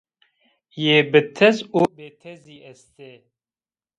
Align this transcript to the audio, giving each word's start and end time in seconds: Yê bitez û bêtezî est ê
Yê 0.85 0.97
bitez 1.11 1.57
û 1.79 1.81
bêtezî 1.95 2.57
est 2.71 2.93
ê 3.11 3.13